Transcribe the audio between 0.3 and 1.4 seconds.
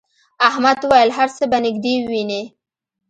احمد وویل هر